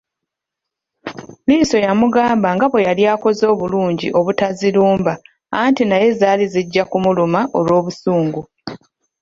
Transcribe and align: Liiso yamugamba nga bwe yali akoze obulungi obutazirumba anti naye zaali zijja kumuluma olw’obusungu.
Liiso 1.47 1.77
yamugamba 1.85 2.47
nga 2.55 2.65
bwe 2.71 2.85
yali 2.87 3.03
akoze 3.13 3.43
obulungi 3.53 4.07
obutazirumba 4.19 5.13
anti 5.61 5.83
naye 5.85 6.07
zaali 6.19 6.45
zijja 6.53 6.83
kumuluma 6.91 7.39
olw’obusungu. 7.59 8.41